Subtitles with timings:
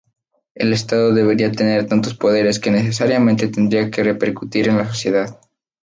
[0.55, 5.39] El estado debería tener tantos poderes que necesariamente tendría que repercutir en la sociedad.